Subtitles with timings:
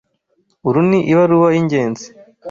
[0.67, 2.05] Uru ni ibaruwa y'ingenzi.